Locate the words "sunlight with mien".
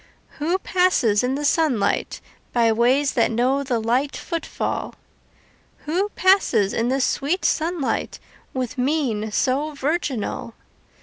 7.45-9.31